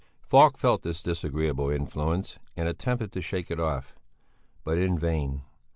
[0.23, 3.99] Falk felt this disagreeable influence and attempted to shake it off;
[4.63, 5.43] but in vain.